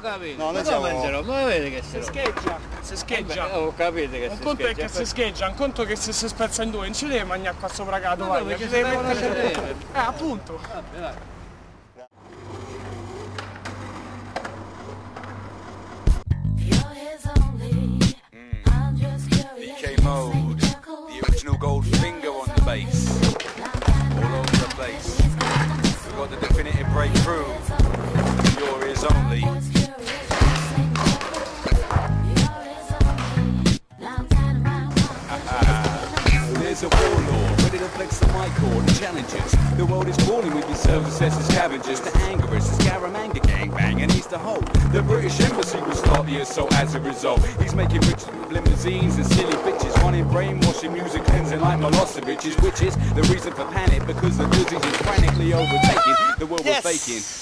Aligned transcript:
capito. 0.00 0.36
No, 0.38 0.44
noi 0.50 0.54
ma 0.54 0.64
siamo- 0.64 1.10
l'ho? 1.10 1.22
Ma 1.22 1.44
vedi 1.44 1.70
che 1.70 1.82
Si 1.82 2.02
scheggia, 2.02 2.58
si 2.80 2.96
scheggia. 2.96 3.50
Eh, 3.50 3.56
Ho 3.56 3.72
capito 3.74 4.10
che 4.12 4.26
Un 4.26 4.36
si 4.36 4.42
conto 4.42 4.62
è 4.62 4.64
scheggia. 4.72 4.82
che 4.82 4.88
si 4.92 5.04
scheggia, 5.06 5.48
un 5.48 5.54
conto 5.54 5.84
che 5.84 5.96
se 5.96 6.12
si 6.12 6.28
spezza 6.28 6.62
in 6.62 6.70
due, 6.70 6.84
non 6.84 6.94
ci 6.94 7.06
devi 7.06 7.24
mangiare 7.24 7.56
qua 7.58 7.68
sopra 7.68 7.98
Ma 7.98 8.16
tovaglia, 8.16 8.42
dove 8.42 8.58
ci 8.58 8.64
mettere... 8.68 9.14
sedere? 9.14 9.74
Eh, 9.94 9.98
appunto. 9.98 10.60
Vabbè, 10.72 10.98
vai. 11.00 11.12
The 38.70 38.78
and 38.78 38.96
challenges. 38.96 39.76
The 39.76 39.86
world 39.86 40.08
is 40.08 40.16
calling 40.18 40.54
with 40.54 40.66
these 40.68 40.80
self-assessed 40.80 41.46
scavengers 41.50 42.00
to 42.00 42.16
anger 42.18 42.46
us, 42.56 42.68
the 42.76 42.84
Scaramanga 42.84 43.40
gangbang 43.42 44.02
and 44.02 44.10
he's 44.12 44.26
the 44.26 44.38
whole. 44.38 44.60
The 44.92 45.02
British 45.02 45.40
Embassy 45.40 45.78
will 45.80 45.92
start 45.94 46.26
the 46.26 46.38
assault 46.38 46.72
as 46.74 46.94
a 46.94 47.00
result. 47.00 47.44
He's 47.60 47.74
making 47.74 48.00
riches 48.02 48.26
with 48.26 48.52
limousines 48.52 49.16
and 49.16 49.26
silly 49.26 49.56
bitches, 49.64 49.94
running 50.02 50.28
brainwashing 50.28 50.92
music 50.92 51.24
cleansing 51.24 51.60
like 51.60 51.78
Milosevic's, 51.80 52.56
which 52.62 52.82
is 52.82 52.96
the 53.14 53.22
reason 53.32 53.52
for 53.52 53.64
panic 53.72 54.06
because 54.06 54.36
the 54.38 54.46
disease 54.48 54.72
is 54.84 54.96
frantically 54.98 55.52
overtaking 55.52 56.14
the 56.38 56.46
world 56.46 56.62
Yes. 56.64 56.84
we're 56.84 56.92
faking. 56.92 57.40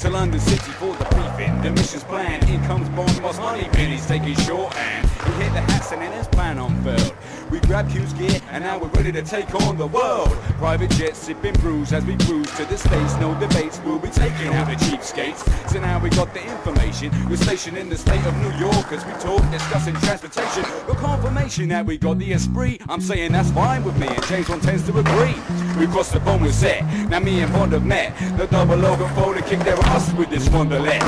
To 0.00 0.10
London 0.10 0.40
City 0.40 0.72
for 0.72 0.94
the 0.96 1.04
briefing. 1.04 1.60
The 1.62 1.70
mission's 1.70 2.04
planned. 2.04 2.48
In 2.48 2.62
comes 2.64 2.88
Bond, 2.90 3.22
Boss 3.22 3.38
Money. 3.38 3.68
He's 3.76 4.06
taking 4.06 4.34
shorthand. 4.34 5.08
He 5.08 5.32
hit 5.42 5.52
the 5.52 5.60
hats 5.60 5.92
and 5.92 6.00
then 6.02 6.12
his 6.12 6.26
plan 6.28 6.58
unfurled. 6.58 7.12
We 7.50 7.60
grab 7.60 7.88
Q's 7.90 8.12
gear 8.14 8.40
and 8.50 8.64
now 8.64 8.78
we're 8.78 8.88
ready 8.88 9.12
to 9.12 9.22
take 9.22 9.54
on 9.54 9.76
the 9.76 9.86
world. 9.86 10.30
Private 10.58 10.90
jets 10.92 11.18
sipping 11.18 11.52
brews 11.54 11.92
as 11.92 12.04
we 12.04 12.16
cruise 12.16 12.50
to 12.56 12.64
the 12.64 12.76
states. 12.76 13.14
No 13.16 13.38
debates, 13.38 13.80
we'll 13.84 14.00
be 14.00 14.08
taking 14.08 14.48
out 14.48 14.66
the 14.66 14.74
cheapskates. 14.84 15.46
So 15.70 15.80
now 15.80 16.00
we 16.00 16.10
got 16.10 16.34
the 16.34 16.42
information. 16.42 17.12
We're 17.28 17.36
stationed 17.36 17.76
in 17.76 17.88
the 17.88 17.96
state 17.96 18.24
of 18.26 18.36
New 18.38 18.52
York 18.58 18.90
as 18.90 19.04
we 19.06 19.12
talk, 19.12 19.48
discussing 19.52 19.94
transportation. 19.96 20.64
With 20.88 20.96
confirmation 20.96 21.68
that 21.68 21.86
we 21.86 21.98
got 21.98 22.18
the 22.18 22.32
esprit. 22.32 22.80
I'm 22.88 23.00
saying 23.00 23.32
that's 23.32 23.50
fine 23.52 23.84
with 23.84 23.96
me 23.98 24.08
and 24.08 24.26
James 24.26 24.48
one 24.48 24.60
tends 24.60 24.84
to 24.86 24.98
agree. 24.98 25.36
We 25.78 25.86
crossed 25.86 26.14
the 26.14 26.20
bone 26.20 26.42
with 26.42 26.54
set. 26.54 26.84
Now 27.08 27.20
me 27.20 27.42
and 27.42 27.52
Bond 27.52 27.72
have 27.72 27.84
met. 27.84 28.16
The 28.36 28.46
double 28.48 28.76
logo 28.76 29.06
folded 29.08 29.46
kick 29.46 29.60
their 29.60 29.78
ass 29.78 30.12
with 30.14 30.30
this 30.30 30.48
wonderland. 30.48 31.04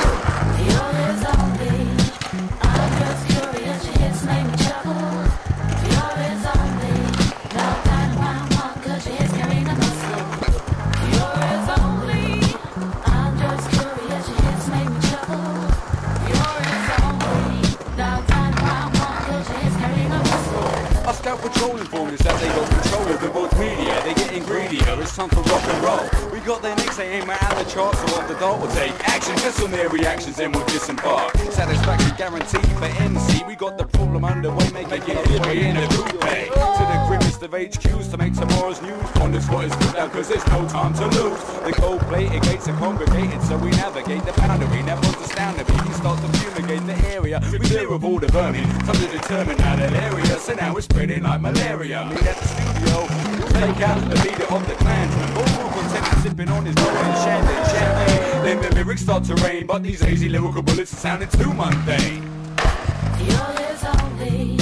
Muscle. 21.29 21.39
I 21.39 21.49
scout 21.49 21.53
patrol 21.53 21.77
informers 21.79 22.19
that 22.21 22.41
they 22.41 22.49
got 22.49 22.71
control 22.71 23.09
of 23.09 23.21
the 23.21 23.29
both 23.29 23.59
media. 23.59 24.01
They're 24.05 24.15
getting 24.15 24.45
greedier. 24.45 25.01
It's 25.01 25.17
time 25.17 25.29
for 25.29 25.43
rock 25.43 25.63
and 25.65 25.85
roll. 25.85 26.33
We 26.33 26.41
got 26.41 26.63
their 26.63 26.77
next 26.77 26.97
they 26.97 27.21
aim 27.21 27.31
at 27.31 27.55
the 27.57 27.71
charts, 27.71 27.99
so 27.99 28.19
off 28.19 28.29
the 28.29 28.35
dart 28.35 28.61
will 28.61 28.69
take 28.69 28.93
action. 29.09 29.37
Just 29.39 29.63
on 29.63 29.71
their 29.71 29.89
reactions, 29.89 30.37
then 30.37 30.53
we'll 30.53 30.67
disembark. 30.67 31.35
Satisfaction 31.51 32.13
guaranteed 32.17 32.67
for 32.79 32.87
MC. 33.03 33.45
We 33.47 33.57
got 33.57 33.79
the 33.79 33.87
problem 33.87 34.25
underway, 34.25 34.71
making 34.73 35.17
it 35.17 35.47
way 35.47 35.69
in 35.69 35.77
the 35.77 35.87
coupe. 35.89 36.25
Eh? 36.25 36.45
To 36.47 36.85
the 36.93 37.05
grimmest 37.09 37.43
of 37.43 37.51
HQs 37.51 38.11
to 38.11 38.17
make 38.17 38.35
tomorrow's 38.35 38.58
spot 39.49 39.65
is 39.65 39.77
put 39.77 39.95
down, 39.95 40.11
cause 40.11 40.29
there's 40.29 40.47
no 40.49 40.69
time 40.69 40.93
to 40.95 41.07
lose. 41.07 41.43
The 41.65 41.73
gold 41.81 42.01
plated 42.03 42.43
gates 42.43 42.69
are 42.69 42.77
congregated, 42.77 43.41
so 43.43 43.57
we 43.57 43.71
navigate 43.71 44.25
the 44.25 44.33
boundary. 44.33 44.83
Now 44.83 44.97
what's 44.97 45.25
astounding 45.25 45.67
me? 45.67 45.89
We 45.89 45.95
start 45.95 46.21
to 46.21 46.29
fumigate 46.39 46.85
the 46.87 46.97
area. 47.09 47.41
We 47.51 47.59
clear 47.59 47.91
of 47.93 48.05
all 48.05 48.19
the 48.19 48.29
vermin. 48.29 48.69
Time 48.85 48.97
to 48.97 49.09
determine 49.09 49.59
how 49.59 49.77
that 49.77 49.93
area. 49.93 50.39
So 50.39 50.55
now 50.55 50.77
it's 50.77 50.85
spreading 50.85 51.23
like 51.23 51.41
malaria. 51.41 52.07
Meet 52.11 52.27
at 52.27 52.37
the 52.37 52.49
studio. 52.55 52.97
Take 53.59 53.81
out 53.89 54.01
the 54.11 54.17
leader 54.25 54.49
of 54.55 54.63
the 54.69 54.75
clansman. 54.75 55.29
All 55.39 55.71
content 55.71 56.23
sipping 56.23 56.49
on 56.49 56.67
his 56.67 56.75
golden 56.75 57.15
champagne. 57.25 57.65
champagne. 57.75 58.45
Then 58.45 58.63
the 58.63 58.75
lyrics 58.75 59.03
start 59.03 59.25
to 59.25 59.35
rain, 59.37 59.67
but 59.67 59.83
these 59.83 60.01
hazy 60.01 60.29
lyrical 60.29 60.63
bullets 60.63 60.93
are 60.93 60.97
sounding 60.97 61.29
too 61.31 61.53
mundane. 61.55 62.23
You're 63.19 63.53
his 63.65 63.85
only. 63.85 64.58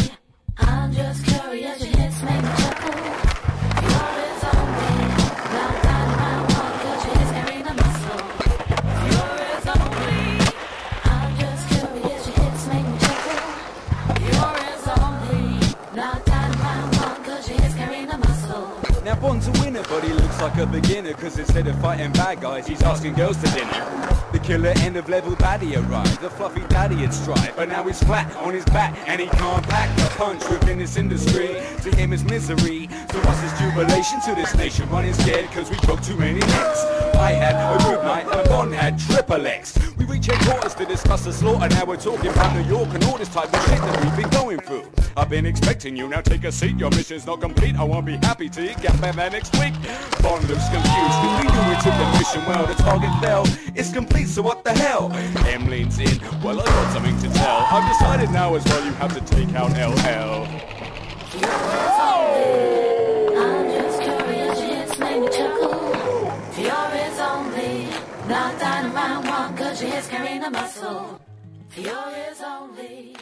Bond's 19.37 19.61
a 19.61 19.63
winner, 19.63 19.83
but 19.83 20.03
he 20.03 20.15
looks 20.15 20.41
like 20.41 20.57
a 20.57 20.67
beginner 20.67 21.13
Cause 21.13 21.39
instead 21.39 21.67
of 21.67 21.79
fighting 21.83 22.11
bad 22.13 22.41
guys, 22.41 22.67
he's 22.67 22.83
asking 22.83 23.15
girls 23.15 23.37
to 23.43 23.51
dinner. 23.51 24.09
The 24.33 24.39
killer 24.39 24.73
end 24.79 24.97
of 24.97 25.11
level 25.11 25.33
baddie 25.37 25.77
arrived 25.77 26.23
The 26.23 26.31
fluffy 26.31 26.63
daddy 26.69 26.97
had 26.97 27.13
stride 27.13 27.53
But 27.55 27.69
now 27.69 27.83
he's 27.85 28.03
flat 28.03 28.35
on 28.37 28.55
his 28.55 28.65
back 28.67 28.97
And 29.07 29.21
he 29.21 29.27
can't 29.27 29.63
pack 29.69 29.91
a 29.99 30.17
punch 30.17 30.43
within 30.49 30.79
this 30.79 30.97
industry. 30.97 31.49
To 31.83 31.95
him 31.95 32.15
it's 32.15 32.25
misery 32.25 32.87
To 32.87 33.19
us 33.29 33.45
it's 33.45 33.61
jubilation. 33.61 34.21
To 34.23 34.35
this 34.35 34.55
nation 34.55 34.89
running 34.89 35.13
scared 35.13 35.51
Cause 35.51 35.71
we 35.71 35.77
broke 35.85 36.03
too 36.03 36.17
many 36.17 36.41
necks. 36.41 36.85
I 37.17 37.33
had 37.33 37.57
a 37.57 37.85
good 37.85 38.03
night 38.05 38.27
and 38.33 38.49
Bond 38.49 38.73
had 38.73 38.99
triple 38.99 39.47
X. 39.47 39.79
We 39.99 40.07
reach 40.07 40.27
headquarters 40.27 40.75
to 40.77 40.87
discuss 40.87 41.25
the 41.27 41.33
slaughter. 41.33 41.69
Now 41.69 41.85
we're 41.85 41.99
talking 41.99 42.31
about 42.31 42.57
New 42.57 42.65
York 42.65 42.89
and 42.95 43.05
all 43.05 43.19
this 43.19 43.29
type 43.29 43.53
of 43.53 43.61
shit 43.67 43.81
that 43.81 44.03
we've 44.03 44.17
been 44.17 44.31
going 44.31 44.61
through 44.61 44.96
I've 45.27 45.31
been 45.31 45.45
expecting 45.45 45.97
you, 45.97 46.07
now 46.09 46.21
take 46.21 46.45
a 46.45 46.53
seat 46.53 46.79
Your 46.79 46.89
mission's 46.91 47.27
not 47.27 47.41
complete, 47.41 47.75
I 47.75 47.83
won't 47.83 48.07
be 48.07 48.17
happy 48.19 48.49
till 48.49 48.63
you 48.63 48.77
get 48.77 49.01
back 49.01 49.17
there 49.17 49.29
next 49.29 49.53
week 49.59 49.75
Bond 50.23 50.49
looks 50.49 50.69
confused, 50.69 51.17
cause 51.19 51.43
we 51.43 51.51
knew 51.51 51.65
we 51.69 51.75
took 51.83 51.97
the 51.99 52.17
mission 52.17 52.45
well 52.47 52.65
The 52.65 52.75
target 52.81 53.11
fell, 53.21 53.45
it's 53.75 53.93
complete, 53.93 54.29
so 54.29 54.43
what 54.43 54.63
the 54.63 54.73
hell? 54.73 55.13
M 55.49 55.67
leans 55.67 55.99
in, 55.99 56.21
well 56.45 56.61
I 56.61 56.65
got 56.65 56.93
something 56.93 57.19
to 57.19 57.29
tell 57.35 57.57
I've 57.73 57.91
decided 57.91 58.31
now 58.31 58.55
as 58.55 58.65
well 58.67 58.85
you 58.85 58.93
have 58.93 59.15
to 59.15 59.21
take 59.35 59.53
out 59.57 59.73
LL 59.73 59.99
only. 60.39 60.63
Oh! 61.99 63.35
I'm 63.37 63.69
just 63.73 64.01
curious. 64.03 64.61
Your 64.61 64.77
hits 64.77 64.99
make 65.01 65.21
me 65.23 65.29
chuckle. 65.29 66.31
His 66.53 67.19
only. 67.19 67.89
No 68.29 68.57
time 68.61 68.95
round 68.95 69.27
one, 69.27 69.57
'cause 69.57 69.83
your 69.83 69.91
hits 69.91 70.07
carry 70.07 70.39
the 70.39 70.51
muscle. 70.51 71.21
His 71.71 72.41
only. 72.43 73.17